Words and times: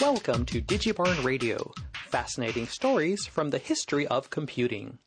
Welcome 0.00 0.46
to 0.46 0.62
Digibarn 0.62 1.22
Radio, 1.24 1.72
fascinating 2.08 2.66
stories 2.66 3.26
from 3.26 3.50
the 3.50 3.58
history 3.58 4.06
of 4.06 4.30
computing. 4.30 4.98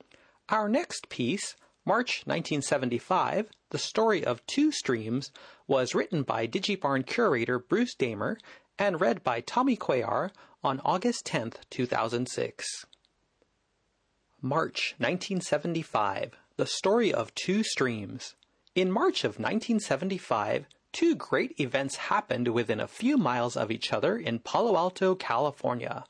Our 0.50 0.70
next 0.70 1.10
piece, 1.10 1.55
March 1.84 2.21
1975, 2.28 3.50
The 3.71 3.80
Story 3.80 4.23
of 4.23 4.45
Two 4.45 4.71
Streams, 4.71 5.32
was 5.66 5.95
written 5.95 6.21
by 6.21 6.45
Digibarn 6.45 7.08
curator 7.08 7.58
Bruce 7.58 7.95
Damer 7.95 8.38
and 8.77 9.02
read 9.02 9.23
by 9.23 9.41
Tommy 9.41 9.76
Cuellar 9.76 10.30
on 10.64 10.80
August 10.86 11.25
10, 11.25 11.54
2006. 11.71 12.86
March 14.44 14.94
1975, 15.00 16.34
The 16.57 16.68
Story 16.68 17.12
of 17.12 17.34
Two 17.34 17.64
Streams. 17.64 18.36
In 18.75 18.91
March 18.91 19.23
of 19.23 19.39
1975, 19.39 20.67
two 20.93 21.15
great 21.15 21.59
events 21.59 21.95
happened 21.95 22.47
within 22.47 22.79
a 22.79 22.88
few 22.88 23.17
miles 23.17 23.57
of 23.57 23.71
each 23.71 23.91
other 23.91 24.15
in 24.15 24.38
Palo 24.38 24.77
Alto, 24.77 25.16
California. 25.16 26.05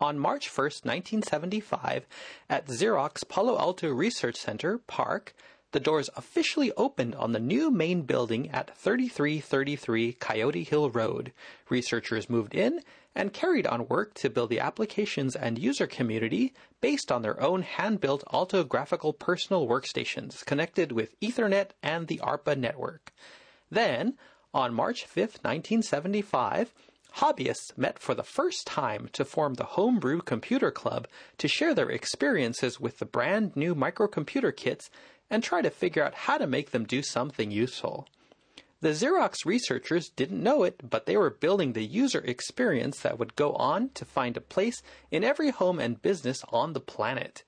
On 0.00 0.18
March 0.18 0.48
1, 0.48 0.64
1975, 0.82 2.06
at 2.48 2.66
Xerox 2.66 3.28
Palo 3.28 3.58
Alto 3.58 3.90
Research 3.90 4.36
Center, 4.36 4.78
PARC, 4.78 5.34
the 5.72 5.80
doors 5.80 6.08
officially 6.16 6.72
opened 6.76 7.14
on 7.16 7.32
the 7.32 7.38
new 7.38 7.70
main 7.70 8.02
building 8.02 8.50
at 8.50 8.76
3333 8.76 10.14
Coyote 10.14 10.64
Hill 10.64 10.88
Road. 10.90 11.32
Researchers 11.68 12.30
moved 12.30 12.54
in 12.54 12.80
and 13.14 13.32
carried 13.32 13.66
on 13.66 13.88
work 13.88 14.14
to 14.14 14.30
build 14.30 14.50
the 14.50 14.60
applications 14.60 15.36
and 15.36 15.58
user 15.58 15.86
community 15.86 16.54
based 16.80 17.12
on 17.12 17.22
their 17.22 17.40
own 17.40 17.62
hand-built 17.62 18.24
Alto 18.32 18.64
graphical 18.64 19.12
personal 19.12 19.68
workstations 19.68 20.44
connected 20.44 20.92
with 20.92 21.18
Ethernet 21.20 21.70
and 21.82 22.08
the 22.08 22.18
ARPA 22.18 22.56
network. 22.56 23.12
Then, 23.70 24.16
on 24.52 24.74
March 24.74 25.04
5, 25.04 25.40
1975, 25.42 26.72
hobbyists 27.16 27.76
met 27.76 27.98
for 27.98 28.14
the 28.14 28.22
first 28.22 28.66
time 28.66 29.08
to 29.12 29.24
form 29.24 29.54
the 29.54 29.64
Homebrew 29.64 30.20
Computer 30.20 30.70
Club 30.70 31.08
to 31.38 31.48
share 31.48 31.74
their 31.74 31.90
experiences 31.90 32.80
with 32.80 32.98
the 32.98 33.06
brand 33.06 33.56
new 33.56 33.74
microcomputer 33.74 34.54
kits 34.54 34.90
and 35.30 35.42
try 35.42 35.62
to 35.62 35.70
figure 35.70 36.04
out 36.04 36.14
how 36.14 36.38
to 36.38 36.46
make 36.46 36.70
them 36.70 36.84
do 36.84 37.02
something 37.02 37.50
useful. 37.50 38.06
The 38.80 38.90
Xerox 38.90 39.46
researchers 39.46 40.10
didn't 40.10 40.42
know 40.42 40.62
it, 40.62 40.90
but 40.90 41.06
they 41.06 41.16
were 41.16 41.30
building 41.30 41.72
the 41.72 41.84
user 41.84 42.20
experience 42.20 43.00
that 43.00 43.18
would 43.18 43.34
go 43.34 43.54
on 43.54 43.88
to 43.94 44.04
find 44.04 44.36
a 44.36 44.42
place 44.42 44.82
in 45.10 45.24
every 45.24 45.50
home 45.50 45.78
and 45.78 46.02
business 46.02 46.44
on 46.50 46.74
the 46.74 46.80
planet. 46.80 47.44